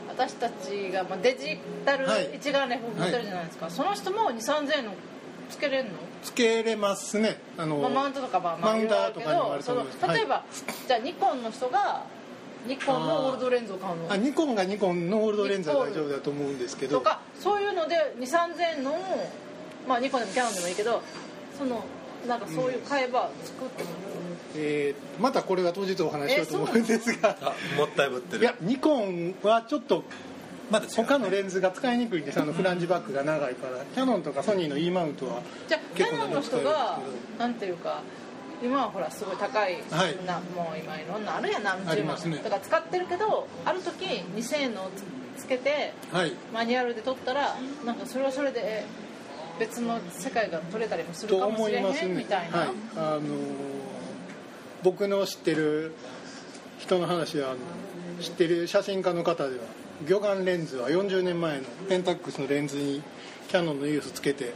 [0.09, 2.31] 私たちがまあデジタルはい。
[2.37, 4.93] 一眼レフ持ってるじゃないですか、その人も2 3 0 0 0円の
[5.51, 5.91] つけれるの？
[6.23, 7.39] つけれますね。
[7.57, 9.95] あの、まあ、マウントとかまあマウンターとかにもあるとどその思い。
[9.95, 10.45] ます例えば、
[10.87, 12.05] じゃあニコンの人が
[12.67, 14.13] ニコンのオールドレンズを買うの？
[14.13, 16.99] あニコンがニコンのオールドレンズは大丈夫だと思うんですけど。
[16.99, 18.95] とかそういうので2 3 0 0円の
[19.89, 21.03] まあニコンでもキャノンでもいいけど
[21.59, 21.85] その
[22.29, 23.91] なんかそういう買えば作っても
[24.57, 27.37] えーまたこれは当日お話ししようと思うんですが。
[27.43, 28.43] あもったいぶってる。
[28.43, 30.05] いやニコンはちょっと
[30.95, 32.41] 他のレンズが使いにくいんです。
[32.41, 33.85] あの フランジバックが長いから。
[33.93, 36.99] キヤノンとかソニーの E マウントはじゃあキ結構ャノンの人が
[37.39, 38.03] なんていうか
[38.63, 40.25] 今はほらすごい高い、はい。
[40.25, 42.17] なもう今いろんなあるやん何十万。
[42.17, 44.91] とか使ってるけどある時2000円のを
[45.37, 46.33] つつけてはい。
[46.53, 48.85] マニュアルで撮ったらなんかそれはそれでえ
[49.59, 52.09] 別の世界が撮れたりもするとかもしれへん、ね。
[52.09, 52.69] みたいな、はい。
[52.97, 53.81] あのー
[54.83, 55.95] 僕の知ってる
[56.79, 57.59] 人の話はあの
[58.23, 59.65] 知ってる写真家の方では
[60.07, 63.03] 魚眼レンズは40年前のペンタックスのレンズに
[63.51, 64.53] キヤノンの EOS つけて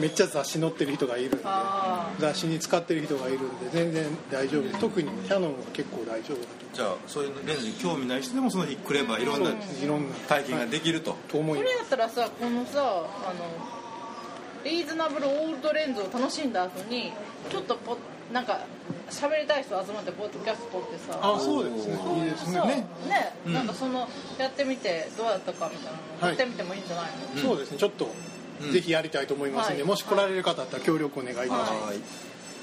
[0.00, 4.62] めっちゃ雑誌載ってる人がいるんであ雑誌に使ってる人がいるんで全然大丈夫。
[4.62, 10.14] です特にキヤノンは結構大丈夫だじゃあそういうレンズに興味ない人でもその日来ればいろんなといろんな。
[10.26, 11.70] 体験ができると、と思います。
[11.70, 13.44] それやったらさこのさあの
[14.64, 17.12] リーズナブルオールドレンズを楽しんだ後に
[17.50, 17.98] ちょっとポ
[18.32, 18.60] なんか
[19.10, 21.18] 喋りたい人集まってポッドキャスト撮ってさ。
[21.20, 21.98] あそうですね。
[22.18, 22.60] いいですね。
[22.60, 22.66] ね。
[23.08, 23.54] ね、うん。
[23.54, 26.28] なんかそのやってみてどうやったかみたいなのはい。
[26.28, 27.04] やってみてもいいんじゃない
[27.36, 27.78] の、そうですね。
[27.78, 28.08] ちょっと
[28.62, 28.72] うん。
[28.72, 29.88] ぜひやりたいと思いますんで、はい。
[29.88, 31.98] もし来られる方だったら協力お願いいたします、はい。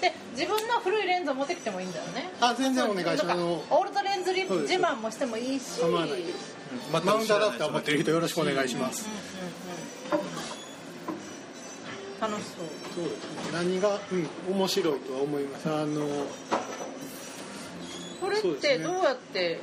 [0.01, 2.29] で自分の古いレンズを持ってきてもいいんだよね。
[2.39, 3.17] あ全然お願いします。
[3.19, 5.81] そうなんかオールドレンズ自慢もしてもいいし。
[5.81, 6.33] 構わないで
[6.91, 9.07] まマウントアダプター持ってる人よろしくお願いします、
[12.27, 12.65] 楽しそう。
[12.95, 13.53] そうですね。
[13.53, 15.69] 何が、うん、面白いとは思います。
[15.69, 16.05] あの
[18.19, 19.59] これってどうやって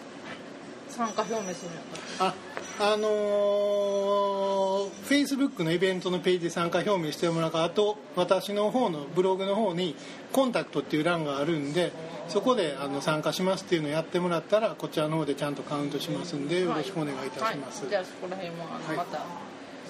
[0.88, 1.76] 参加表明するの？
[2.18, 2.34] か
[2.80, 9.94] ああのー、Facebook のイベントのページで参加表明してもらうかあと私の方のブログの方に
[10.32, 11.92] コンタクトっていう欄があるんで
[12.28, 18.64] そこであの参加しますっていうのをやってもらったらこちらの方でちゃんとカウントしますんでよろしくお願いいたします、はい、じゃあそこら辺も
[18.96, 19.18] また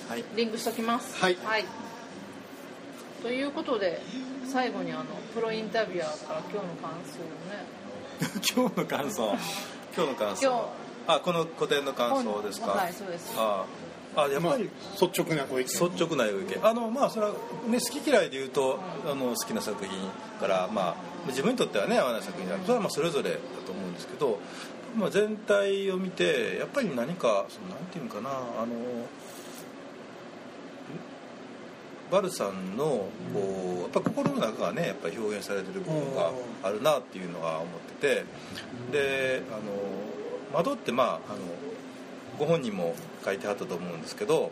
[0.08, 0.24] はい。
[0.36, 1.16] リンクしときます。
[1.16, 1.36] はい
[3.24, 4.02] ということで
[4.46, 7.64] 最後にあのプロインタビュアーから今日の感想をね。
[8.54, 9.34] 今日の感想？
[9.96, 10.42] 今日の感想？
[10.46, 10.74] 今
[11.06, 12.72] あこの個展の感想ですか？
[12.72, 13.32] はいそうです。
[13.34, 13.64] あ
[14.14, 14.28] あ。
[14.28, 14.64] やっまあぱり、
[15.00, 15.68] 率直なご意見。
[15.68, 16.58] 率直なご意見。
[16.62, 17.32] あのまあそれは、
[17.66, 18.78] ね、好き嫌いで言うと
[19.10, 19.90] あの好きな作品
[20.38, 20.94] から、まあ、
[21.28, 24.38] 自分にとってはね合わない作品だそれはまあそれぞれだと思うんですけど、
[24.94, 28.74] まあ、全体を見てやっぱり何かそのなんていうのかなあの
[32.10, 33.08] バルさんのこ
[33.78, 36.30] うやっぱ心の中がねやっぱり表現されてる部分が
[36.62, 37.66] あるなっていうのは思っ
[38.00, 38.24] て
[38.92, 39.60] てであの
[40.52, 41.20] 窓ってまああの
[42.38, 44.50] ご本人も書いてあったと思うんですけど、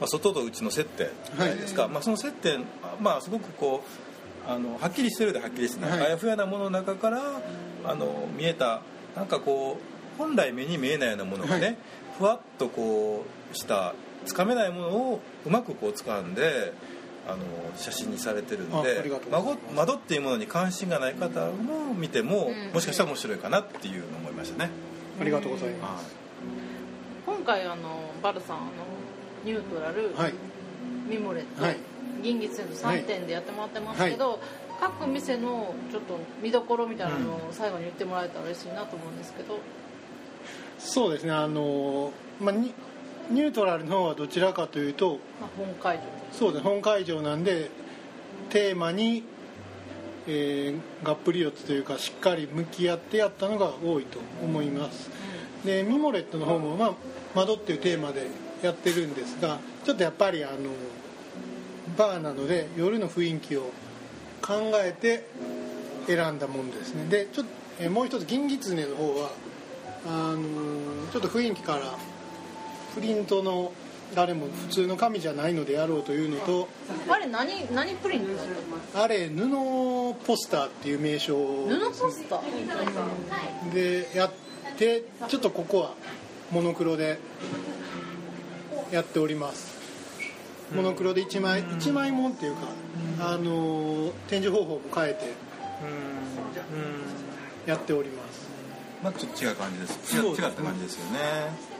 [0.00, 2.64] まあ、外と内の接点じゃないですか、まあ、その接点
[3.00, 6.06] まあすごくこうあのはっきりしてるではっきりしてない、はい。
[6.06, 7.40] あやふやなものの中から
[7.84, 8.80] あの見えた
[9.16, 11.76] なんかこう本来目に見えないようなものがね、はい。
[12.18, 13.94] ふわっとこうした
[14.26, 16.72] つかめないものをうまくこう掴んで
[17.26, 17.38] あの
[17.76, 22.72] 写真にされてるんで窓窓っていうものに関心がない方も見ても、うん。
[22.74, 24.70] もしかしたら面白いかなっていうのを思いましたね。
[25.20, 26.00] ありがとうございま
[27.24, 28.66] 今回あのバルさんあの
[29.44, 30.34] ニュートラル、すはい。
[31.08, 31.76] ミモレット、はい。
[32.22, 34.40] 銀月の3点でやってもらってますけど、
[34.80, 39.58] 各店のちょっと見どころみたいなのを最後に言ってもらえたら嬉しいなと思うんですけど、
[40.78, 42.54] そうですねあの、まあ、
[43.30, 47.70] ニニュートラルの方はどちらかというとまあ、本会場そうです本会場なんで
[48.50, 49.24] テーマに、
[50.26, 55.10] えーがっぷり四つというかしっかり向き合ってやったのが多いと思います。
[55.64, 56.94] でミモレットの方も、まあ
[57.34, 58.26] 「窓」っていうテーマで
[58.62, 60.54] やってるんですがちょっとやっぱりあの
[61.96, 63.70] バーなので夜の雰囲気を
[64.42, 65.26] 考えて
[66.06, 67.06] 選んだものですね。
[67.08, 69.30] でちょっと、えーもう一つ銀狐の方は
[70.06, 70.38] あの
[71.12, 71.92] ちょっと雰囲気から
[72.96, 73.72] プリントの
[74.14, 76.68] 誰も普通の紙じゃないのでやろうというのと
[77.10, 78.26] あれ何何プリン
[78.94, 83.74] トあれ布ポスターっていう名称布ポスター？
[83.74, 84.32] でやっ
[84.78, 85.94] てちょっとここは
[86.50, 87.18] モノクロで
[88.90, 89.76] やっております。
[90.74, 92.68] モノクロで1枚1枚もんっていうか
[93.20, 95.34] あの展示方法も変えて
[97.66, 98.46] やっております。
[99.02, 100.16] まあちょっと違う感じです。
[100.16, 101.75] 違った感じですよね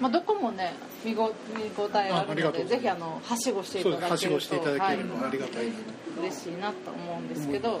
[0.00, 0.74] まあ、どこもね
[1.04, 5.28] 見ご見応えがあああるのでぜひあのはしごしていただけるとはしごしていただければはい。
[5.28, 5.66] ありがたい
[6.20, 7.80] 嬉しいなと思うんですけど、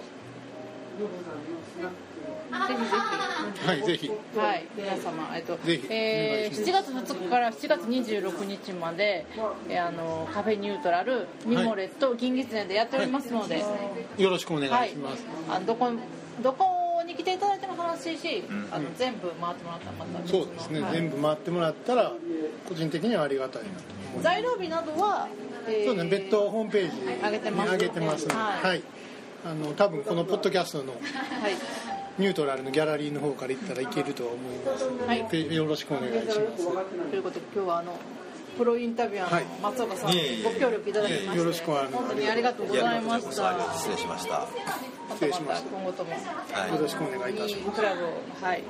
[2.50, 4.06] はいぜひ。
[4.06, 5.86] ひぜひ、はい、皆様、えっとぜひ。
[5.90, 9.26] えー、7お願いし月2日から7月26日まで、
[9.68, 13.62] えーあのカフェニュートラルミモレット、銀月年でやっておりますので、
[14.18, 15.90] よろしくお願はいいします、あのどこ
[16.42, 16.75] どこ
[17.96, 18.68] いただいても楽しいし、ん。
[18.70, 20.92] あの全部回ってもらったらまたそうですね、はい。
[20.92, 22.12] 全部回ってもらったら
[22.68, 23.68] 個人的にはありがたいな。
[23.68, 25.28] と思います材料日などは、
[25.68, 26.10] えーそうですね。
[26.10, 27.38] 別途ホームページに上げ
[27.88, 28.62] てますので、はい。
[28.62, 28.82] はい、
[29.44, 31.00] あの多分このポッドキャストのはい。
[32.18, 35.28] ニュートラルのギャラリーの方から行ったらいけるとは思いますはい。
[35.28, 37.10] でよろしくお願いします。
[37.10, 37.92] ということで今日はあの
[38.56, 42.04] プロインタビュアーの松岡さんはいご協力いただきましてよろしくお願いします。
[42.06, 43.74] 本当にありがとうございました。
[43.74, 44.46] 失礼しました。
[45.12, 46.16] 失礼しました今後ともは
[46.68, 47.80] いよろしくお願いいたします。
[47.80, 48.08] クラブを
[48.42, 48.62] はい。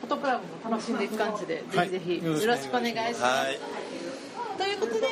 [0.00, 1.90] フォトクラブも楽しんでいく感じで、はい。
[1.90, 3.58] ぜひぜひよよろしくお願いします、はい。
[4.58, 5.06] ということで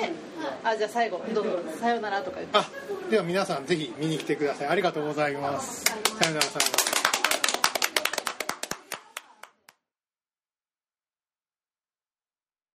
[0.65, 2.59] あじゃあ最後どうぞさようならとか言って。
[2.59, 2.65] あ
[3.11, 4.69] では皆さんぜひ見に来てください。
[4.69, 5.85] ありがとうございます。
[5.85, 5.95] さ
[6.29, 7.02] よならさよなら